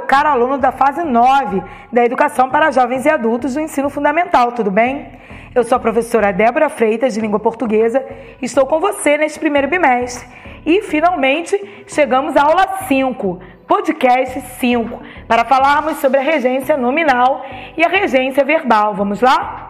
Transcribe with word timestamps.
caro 0.00 0.28
aluno 0.28 0.58
da 0.58 0.70
fase 0.70 1.02
9 1.02 1.62
da 1.90 2.04
Educação 2.04 2.50
para 2.50 2.70
Jovens 2.70 3.06
e 3.06 3.08
Adultos 3.08 3.54
do 3.54 3.60
Ensino 3.60 3.88
Fundamental, 3.88 4.52
tudo 4.52 4.70
bem? 4.70 5.12
Eu 5.54 5.64
sou 5.64 5.76
a 5.76 5.80
professora 5.80 6.32
Débora 6.32 6.68
Freitas, 6.68 7.14
de 7.14 7.20
Língua 7.20 7.40
Portuguesa, 7.40 8.04
estou 8.42 8.66
com 8.66 8.78
você 8.78 9.16
neste 9.16 9.38
primeiro 9.38 9.68
bimestre. 9.68 10.28
E 10.66 10.82
finalmente 10.82 11.84
chegamos 11.86 12.36
à 12.36 12.42
aula 12.42 12.84
5, 12.86 13.40
podcast 13.66 14.40
5, 14.58 15.00
para 15.26 15.46
falarmos 15.46 15.96
sobre 15.96 16.20
a 16.20 16.22
regência 16.22 16.76
nominal 16.76 17.42
e 17.74 17.82
a 17.82 17.88
regência 17.88 18.44
verbal. 18.44 18.94
Vamos 18.94 19.22
lá? 19.22 19.69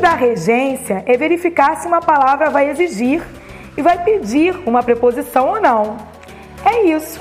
Estudar 0.00 0.16
regência 0.16 1.02
é 1.04 1.14
verificar 1.14 1.76
se 1.76 1.86
uma 1.86 2.00
palavra 2.00 2.48
vai 2.48 2.70
exigir 2.70 3.22
e 3.76 3.82
vai 3.82 4.02
pedir 4.02 4.58
uma 4.64 4.82
preposição 4.82 5.50
ou 5.50 5.60
não. 5.60 5.98
É 6.64 6.84
isso. 6.84 7.20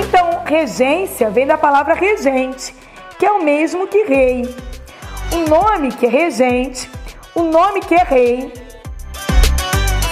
Então, 0.00 0.44
regência 0.46 1.28
vem 1.28 1.46
da 1.46 1.58
palavra 1.58 1.92
regente, 1.92 2.74
que 3.18 3.26
é 3.26 3.30
o 3.30 3.44
mesmo 3.44 3.86
que 3.86 4.02
rei. 4.04 4.48
O 5.30 5.46
nome 5.46 5.92
que 5.92 6.06
é 6.06 6.08
regente, 6.08 6.90
o 7.34 7.42
nome 7.42 7.80
que 7.80 7.94
é 7.94 8.02
rei. 8.02 8.50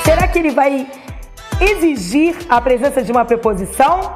Será 0.04 0.28
que 0.28 0.38
ele 0.38 0.50
vai 0.50 0.86
exigir 1.58 2.36
a 2.50 2.60
presença 2.60 3.02
de 3.02 3.10
uma 3.10 3.24
preposição? 3.24 4.14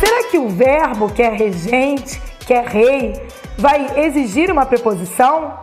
Será 0.00 0.24
que 0.28 0.38
o 0.38 0.48
verbo 0.48 1.08
que 1.08 1.22
é 1.22 1.28
regente, 1.28 2.20
que 2.40 2.52
é 2.52 2.62
rei, 2.62 3.28
vai 3.56 3.86
exigir 3.96 4.50
uma 4.50 4.66
preposição? 4.66 5.62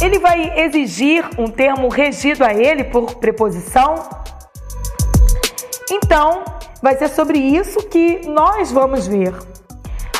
Ele 0.00 0.20
vai 0.20 0.60
exigir 0.60 1.28
um 1.36 1.48
termo 1.48 1.88
regido 1.88 2.44
a 2.44 2.54
ele 2.54 2.84
por 2.84 3.16
preposição? 3.16 3.96
Então, 5.90 6.44
vai 6.80 6.96
ser 6.96 7.08
sobre 7.08 7.38
isso 7.38 7.80
que 7.88 8.20
nós 8.28 8.70
vamos 8.70 9.08
ver. 9.08 9.34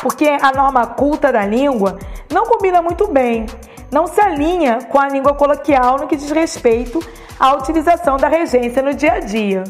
Porque 0.01 0.27
a 0.27 0.51
norma 0.51 0.85
culta 0.85 1.31
da 1.31 1.45
língua 1.45 1.97
não 2.31 2.45
combina 2.45 2.81
muito 2.81 3.07
bem, 3.07 3.45
não 3.89 4.05
se 4.05 4.19
alinha 4.19 4.79
com 4.89 4.99
a 4.99 5.07
língua 5.07 5.33
coloquial 5.33 5.97
no 5.97 6.07
que 6.07 6.15
diz 6.17 6.29
respeito 6.29 6.99
à 7.39 7.53
utilização 7.53 8.17
da 8.17 8.27
regência 8.27 8.81
no 8.81 8.93
dia 8.93 9.13
a 9.13 9.19
dia. 9.19 9.63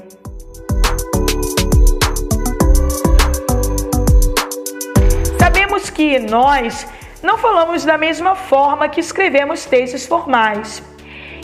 Sabemos 5.40 5.90
que 5.92 6.18
nós 6.18 6.88
não 7.22 7.38
falamos 7.38 7.84
da 7.84 7.98
mesma 7.98 8.36
forma 8.36 8.88
que 8.88 9.00
escrevemos 9.00 9.66
textos 9.66 10.06
formais. 10.06 10.82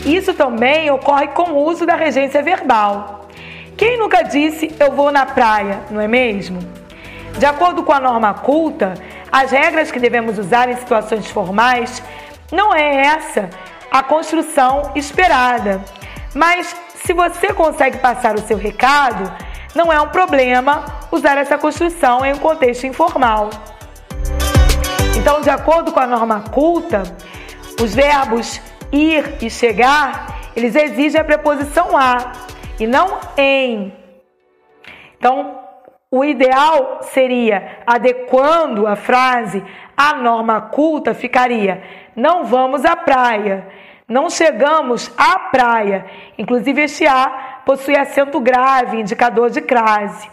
Isso 0.05 0.33
também 0.33 0.89
ocorre 0.91 1.27
com 1.29 1.51
o 1.51 1.63
uso 1.65 1.85
da 1.85 1.95
regência 1.95 2.41
verbal. 2.41 3.27
Quem 3.77 3.97
nunca 3.97 4.21
disse 4.21 4.73
eu 4.79 4.91
vou 4.91 5.11
na 5.11 5.25
praia, 5.25 5.79
não 5.91 5.99
é 5.99 6.07
mesmo? 6.07 6.59
De 7.37 7.45
acordo 7.45 7.83
com 7.83 7.91
a 7.91 7.99
norma 7.99 8.33
culta, 8.33 8.93
as 9.31 9.51
regras 9.51 9.91
que 9.91 9.99
devemos 9.99 10.39
usar 10.39 10.69
em 10.69 10.75
situações 10.77 11.29
formais 11.29 12.01
não 12.51 12.73
é 12.73 13.07
essa 13.07 13.49
a 13.91 14.01
construção 14.01 14.91
esperada. 14.95 15.83
Mas 16.33 16.75
se 17.03 17.13
você 17.13 17.53
consegue 17.53 17.97
passar 17.97 18.35
o 18.35 18.41
seu 18.41 18.57
recado, 18.57 19.31
não 19.73 19.91
é 19.91 19.99
um 19.99 20.07
problema 20.07 20.85
usar 21.11 21.37
essa 21.37 21.57
construção 21.57 22.25
em 22.25 22.33
um 22.33 22.37
contexto 22.37 22.87
informal. 22.87 23.49
Então, 25.17 25.41
de 25.41 25.49
acordo 25.49 25.91
com 25.91 25.99
a 25.99 26.07
norma 26.07 26.43
culta, 26.51 27.03
os 27.81 27.95
verbos 27.95 28.61
ir 28.91 29.37
e 29.41 29.49
chegar, 29.49 30.51
eles 30.55 30.75
exigem 30.75 31.19
a 31.19 31.23
preposição 31.23 31.97
a 31.97 32.31
e 32.79 32.85
não 32.85 33.19
em. 33.37 33.93
Então, 35.17 35.59
o 36.11 36.23
ideal 36.23 36.99
seria, 37.01 37.79
adequando 37.87 38.85
a 38.85 38.95
frase 38.95 39.63
à 39.97 40.15
norma 40.15 40.61
culta, 40.61 41.13
ficaria: 41.13 41.81
não 42.15 42.45
vamos 42.45 42.85
à 42.85 42.95
praia, 42.95 43.67
não 44.07 44.29
chegamos 44.29 45.11
à 45.17 45.39
praia. 45.39 46.05
Inclusive, 46.37 46.83
este 46.83 47.07
A 47.07 47.61
possui 47.65 47.97
acento 47.97 48.39
grave, 48.39 48.99
indicador 48.99 49.49
de 49.49 49.61
crase. 49.61 50.29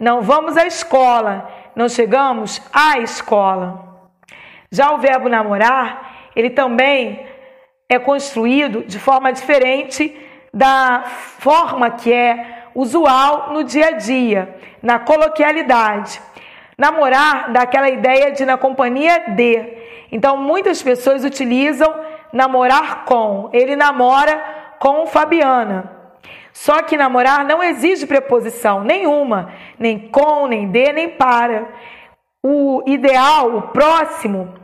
Não 0.00 0.22
vamos 0.22 0.56
à 0.56 0.66
escola, 0.66 1.48
não 1.76 1.88
chegamos 1.88 2.62
à 2.72 2.98
escola. 2.98 3.91
Já 4.72 4.90
o 4.92 4.98
verbo 4.98 5.28
namorar, 5.28 6.30
ele 6.34 6.48
também 6.48 7.26
é 7.90 7.98
construído 7.98 8.82
de 8.84 8.98
forma 8.98 9.30
diferente 9.30 10.18
da 10.52 11.02
forma 11.04 11.90
que 11.90 12.10
é 12.10 12.64
usual 12.74 13.52
no 13.52 13.64
dia 13.64 13.88
a 13.88 13.90
dia, 13.90 14.56
na 14.82 14.98
coloquialidade. 14.98 16.18
Namorar 16.78 17.52
dá 17.52 17.62
aquela 17.62 17.90
ideia 17.90 18.32
de 18.32 18.46
na 18.46 18.56
companhia 18.56 19.24
de. 19.28 19.76
Então 20.10 20.38
muitas 20.38 20.82
pessoas 20.82 21.22
utilizam 21.22 21.94
namorar 22.32 23.04
com. 23.04 23.50
Ele 23.52 23.76
namora 23.76 24.42
com 24.78 25.06
Fabiana. 25.06 26.00
Só 26.50 26.80
que 26.80 26.96
namorar 26.96 27.44
não 27.44 27.62
exige 27.62 28.06
preposição 28.06 28.82
nenhuma, 28.82 29.52
nem 29.78 29.98
com, 29.98 30.46
nem 30.46 30.66
de, 30.66 30.92
nem 30.94 31.10
para. 31.10 31.68
O 32.42 32.82
ideal, 32.86 33.56
o 33.56 33.62
próximo, 33.62 34.61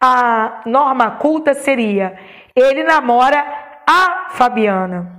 a 0.00 0.62
norma 0.64 1.10
culta 1.12 1.52
seria: 1.52 2.18
ele 2.56 2.82
namora 2.82 3.44
a 3.86 4.28
Fabiana. 4.30 5.18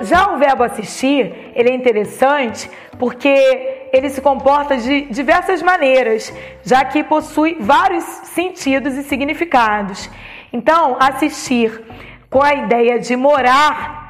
Já 0.00 0.32
o 0.32 0.38
verbo 0.38 0.62
assistir, 0.62 1.52
ele 1.54 1.70
é 1.70 1.74
interessante 1.74 2.70
porque 2.98 3.88
ele 3.92 4.10
se 4.10 4.20
comporta 4.20 4.76
de 4.76 5.02
diversas 5.06 5.62
maneiras, 5.62 6.32
já 6.62 6.84
que 6.84 7.02
possui 7.02 7.56
vários 7.58 8.04
sentidos 8.04 8.94
e 8.96 9.02
significados. 9.02 10.10
Então, 10.52 10.96
assistir 11.00 11.82
com 12.28 12.42
a 12.42 12.52
ideia 12.54 12.98
de 12.98 13.16
morar 13.16 14.04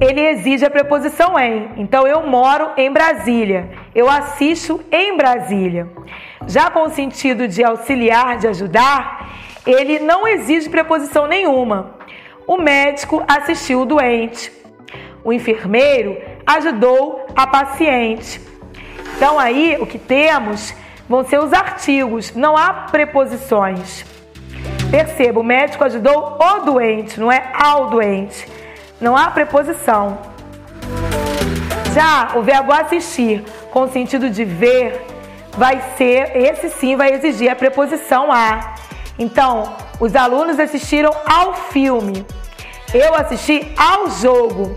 ele 0.00 0.20
exige 0.20 0.64
a 0.64 0.70
preposição 0.70 1.38
em. 1.38 1.70
Então, 1.76 2.06
eu 2.06 2.26
moro 2.26 2.70
em 2.76 2.90
Brasília, 2.90 3.70
eu 3.94 4.08
assisto 4.08 4.80
em 4.90 5.16
Brasília. 5.16 5.88
Já 6.46 6.70
com 6.70 6.82
o 6.82 6.90
sentido 6.90 7.46
de 7.46 7.62
auxiliar, 7.62 8.38
de 8.38 8.48
ajudar, 8.48 9.30
ele 9.66 9.98
não 9.98 10.26
exige 10.26 10.68
preposição 10.68 11.26
nenhuma. 11.26 11.94
O 12.46 12.56
médico 12.56 13.22
assistiu 13.26 13.82
o 13.82 13.86
doente. 13.86 14.52
O 15.22 15.32
enfermeiro 15.32 16.20
ajudou 16.46 17.26
a 17.34 17.46
paciente. 17.46 18.40
Então, 19.16 19.38
aí 19.38 19.78
o 19.80 19.86
que 19.86 19.98
temos 19.98 20.74
vão 21.08 21.24
ser 21.24 21.38
os 21.38 21.52
artigos, 21.52 22.34
não 22.34 22.56
há 22.56 22.72
preposições. 22.90 24.04
Perceba, 24.90 25.40
o 25.40 25.44
médico 25.44 25.84
ajudou 25.84 26.38
o 26.40 26.58
doente, 26.60 27.18
não 27.18 27.30
é 27.30 27.50
ao 27.54 27.90
doente. 27.90 28.46
Não 29.00 29.16
há 29.16 29.30
preposição. 29.30 30.33
Já 31.94 32.32
o 32.34 32.42
verbo 32.42 32.72
assistir, 32.72 33.44
com 33.70 33.82
o 33.82 33.88
sentido 33.88 34.28
de 34.28 34.44
ver, 34.44 35.06
vai 35.56 35.80
ser, 35.96 36.36
esse 36.36 36.68
sim 36.70 36.96
vai 36.96 37.12
exigir 37.12 37.48
a 37.48 37.54
preposição 37.54 38.32
a. 38.32 38.74
Então, 39.16 39.76
os 40.00 40.16
alunos 40.16 40.58
assistiram 40.58 41.12
ao 41.24 41.54
filme. 41.54 42.26
Eu 42.92 43.14
assisti 43.14 43.72
ao 43.76 44.10
jogo. 44.10 44.76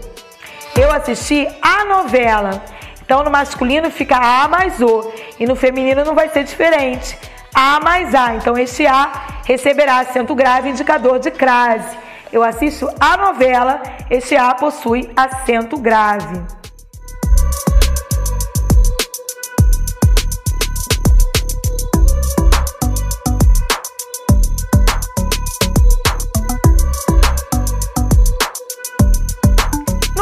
Eu 0.80 0.92
assisti 0.92 1.48
à 1.60 1.86
novela. 1.86 2.64
Então, 3.04 3.24
no 3.24 3.32
masculino 3.32 3.90
fica 3.90 4.16
a 4.16 4.48
mais 4.48 4.80
o 4.80 5.12
e 5.40 5.48
no 5.48 5.56
feminino 5.56 6.06
não 6.06 6.14
vai 6.14 6.30
ser 6.30 6.44
diferente. 6.44 7.18
A 7.52 7.80
mais 7.80 8.14
a. 8.14 8.36
Então, 8.36 8.56
este 8.56 8.86
a 8.86 9.12
receberá 9.44 10.02
acento 10.02 10.36
grave 10.36 10.70
indicador 10.70 11.18
de 11.18 11.32
crase. 11.32 11.98
Eu 12.32 12.44
assisto 12.44 12.88
a 13.00 13.18
novela, 13.18 13.82
este 14.08 14.36
A 14.36 14.54
possui 14.54 15.10
acento 15.16 15.80
grave. 15.80 16.57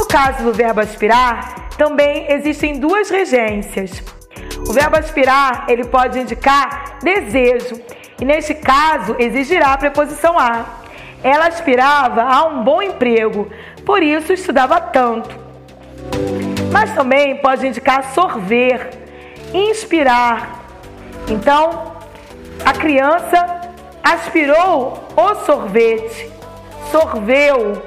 No 0.06 0.10
caso 0.10 0.44
do 0.44 0.54
verbo 0.54 0.82
aspirar, 0.82 1.70
também 1.80 2.32
existem 2.32 2.80
duas 2.80 3.10
regências. 3.10 4.04
O 4.70 4.72
verbo 4.72 4.98
aspirar, 4.98 5.66
ele 5.68 5.84
pode 5.84 6.20
indicar 6.20 7.00
desejo, 7.02 7.82
e 8.22 8.24
neste 8.24 8.54
caso 8.54 9.16
exigirá 9.18 9.74
a 9.74 9.78
preposição 9.78 10.38
a. 10.38 10.64
Ela 11.24 11.48
aspirava 11.48 12.22
a 12.22 12.46
um 12.46 12.64
bom 12.64 12.84
emprego, 12.84 13.50
por 13.84 14.04
isso 14.04 14.32
estudava 14.32 14.80
tanto. 14.80 15.36
mas 16.72 16.94
também 16.94 17.38
pode 17.38 17.66
indicar 17.66 18.14
sorver, 18.14 18.90
inspirar. 19.54 20.66
Então, 21.28 21.94
a 22.64 22.74
criança 22.74 23.72
aspirou 24.04 25.04
o 25.18 25.36
sorvete, 25.46 26.30
sorveu, 26.92 27.82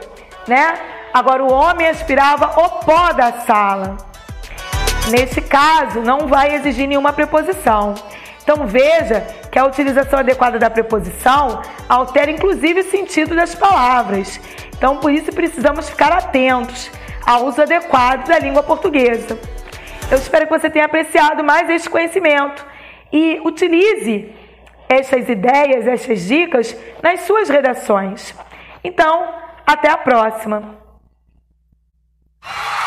né? 0.48 0.87
Agora 1.12 1.42
o 1.42 1.52
homem 1.52 1.88
aspirava 1.88 2.60
o 2.60 2.68
pó 2.84 3.12
da 3.12 3.32
sala. 3.32 3.96
Nesse 5.10 5.40
caso, 5.40 6.00
não 6.00 6.26
vai 6.26 6.54
exigir 6.54 6.86
nenhuma 6.86 7.12
preposição. 7.12 7.94
Então 8.42 8.66
veja 8.66 9.20
que 9.50 9.58
a 9.58 9.66
utilização 9.66 10.20
adequada 10.20 10.58
da 10.58 10.70
preposição 10.70 11.60
altera 11.88 12.30
inclusive 12.30 12.80
o 12.80 12.90
sentido 12.90 13.34
das 13.34 13.54
palavras. 13.54 14.40
Então 14.76 14.96
por 14.96 15.12
isso 15.12 15.30
precisamos 15.32 15.88
ficar 15.90 16.12
atentos 16.12 16.90
ao 17.26 17.44
uso 17.44 17.60
adequado 17.60 18.26
da 18.26 18.38
língua 18.38 18.62
portuguesa. 18.62 19.38
Eu 20.10 20.16
espero 20.16 20.46
que 20.46 20.58
você 20.58 20.70
tenha 20.70 20.86
apreciado 20.86 21.44
mais 21.44 21.68
este 21.68 21.90
conhecimento 21.90 22.64
e 23.12 23.38
utilize 23.44 24.34
estas 24.88 25.28
ideias, 25.28 25.86
estas 25.86 26.26
dicas 26.26 26.74
nas 27.02 27.20
suas 27.20 27.50
redações. 27.50 28.34
Então, 28.82 29.28
até 29.66 29.90
a 29.90 29.98
próxima! 29.98 30.87
you 32.44 32.68